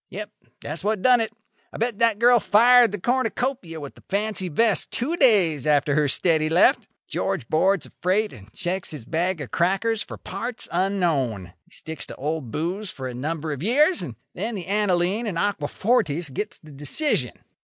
[0.09, 0.31] Yep.
[0.61, 1.31] That's what done it.
[1.71, 6.07] I bet that girl fired the cornucopia with the fancy vest two days after her
[6.07, 6.87] steady left.
[7.07, 11.53] George boards a freight and checks his bag of crackers for parts unknown.
[11.65, 15.37] He sticks to Old Booze for a number of years; and then the aniline and
[15.37, 17.33] aquafortis gets the decision.